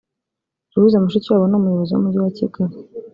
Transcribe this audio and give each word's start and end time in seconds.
Louise 0.73 0.97
Mushikiwabo 1.03 1.45
n’Umuyobozi 1.47 1.91
w’Umujyi 1.93 2.19
wa 2.23 2.31
Kigali 2.37 2.75